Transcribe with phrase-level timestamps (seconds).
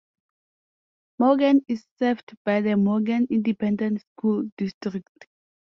[1.19, 5.27] Morgan is served by the Morgan Independent School District.